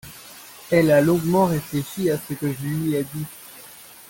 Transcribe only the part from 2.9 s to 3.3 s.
ai dit.